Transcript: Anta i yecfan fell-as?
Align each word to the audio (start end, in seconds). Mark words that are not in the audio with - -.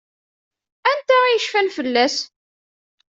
Anta 0.91 1.17
i 1.25 1.29
yecfan 1.31 1.67
fell-as? 1.75 2.15